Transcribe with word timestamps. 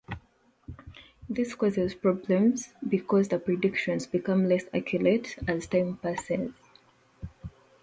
This 1.29 1.53
causes 1.53 1.93
problems 1.93 2.69
because 2.89 3.27
the 3.27 3.37
predictions 3.37 4.07
become 4.07 4.49
less 4.49 4.63
accurate 4.73 5.37
as 5.47 5.67
time 5.67 5.97
passes. 5.97 6.49